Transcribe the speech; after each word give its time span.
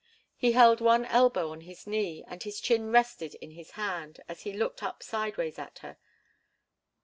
He 0.35 0.53
held 0.53 0.81
one 0.81 1.05
elbow 1.05 1.51
on 1.51 1.61
his 1.61 1.85
knee 1.85 2.23
and 2.25 2.41
his 2.41 2.59
chin 2.59 2.91
rested 2.91 3.35
in 3.35 3.51
his 3.51 3.69
hand, 3.77 4.19
as 4.27 4.41
he 4.41 4.51
looked 4.51 4.81
up 4.81 5.03
sideways 5.03 5.59
at 5.59 5.77
her. 5.85 5.99